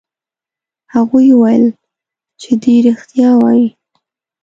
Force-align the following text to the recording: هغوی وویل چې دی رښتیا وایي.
هغوی 0.93 1.27
وویل 1.33 1.65
چې 2.41 2.51
دی 2.61 2.75
رښتیا 2.87 3.29
وایي. 3.41 3.67